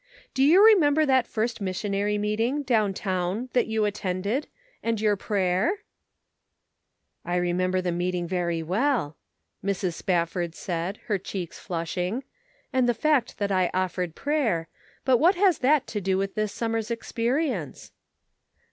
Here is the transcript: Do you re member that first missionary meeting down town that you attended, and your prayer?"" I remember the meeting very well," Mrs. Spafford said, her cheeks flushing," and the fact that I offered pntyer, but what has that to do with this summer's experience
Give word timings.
Do 0.33 0.41
you 0.43 0.65
re 0.65 0.73
member 0.73 1.05
that 1.05 1.27
first 1.27 1.61
missionary 1.61 2.17
meeting 2.17 2.63
down 2.63 2.95
town 2.95 3.49
that 3.53 3.67
you 3.67 3.85
attended, 3.85 4.47
and 4.81 4.99
your 4.99 5.15
prayer?"" 5.15 5.73
I 7.23 7.35
remember 7.35 7.81
the 7.81 7.91
meeting 7.91 8.27
very 8.27 8.63
well," 8.63 9.15
Mrs. 9.63 9.93
Spafford 9.93 10.55
said, 10.55 10.97
her 11.05 11.19
cheeks 11.19 11.59
flushing," 11.59 12.23
and 12.73 12.89
the 12.89 12.95
fact 12.95 13.37
that 13.37 13.51
I 13.51 13.69
offered 13.75 14.15
pntyer, 14.15 14.65
but 15.05 15.17
what 15.19 15.35
has 15.35 15.59
that 15.59 15.85
to 15.89 16.01
do 16.01 16.17
with 16.17 16.33
this 16.33 16.51
summer's 16.51 16.89
experience 16.89 17.91